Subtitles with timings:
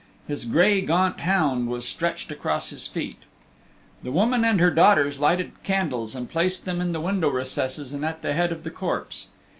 [0.27, 3.19] His gray gaunt hound was stretched across his feet.
[4.01, 8.03] The woman and her daughters lighted candles and placed them in the window recesses and
[8.03, 9.27] at the head of the corpse.